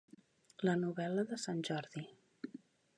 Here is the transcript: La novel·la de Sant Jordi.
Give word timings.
La 0.69 0.75
novel·la 0.85 1.27
de 1.33 1.39
Sant 1.45 1.63
Jordi. 1.71 2.07